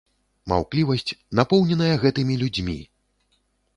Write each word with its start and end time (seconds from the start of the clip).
Маўклівасць, 0.53 1.13
напоўненая 1.39 1.93
гэтымі 2.07 2.39
людзьмі! 2.43 2.79